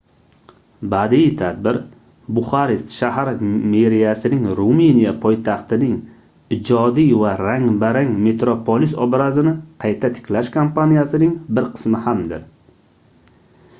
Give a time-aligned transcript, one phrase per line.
[0.91, 1.75] badiiy tadbir
[2.37, 3.29] buxarest shahar
[3.73, 5.91] meriyasining ruminiya poytaxtining
[6.57, 9.53] ijodiy va rang-barang metropolis obrazini
[9.85, 12.43] qayta tiklash kampaniyasining bir qismi hamdir